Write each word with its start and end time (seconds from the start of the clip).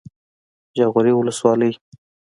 جاغوري 0.75 1.11
ولسوالۍ 1.15 1.71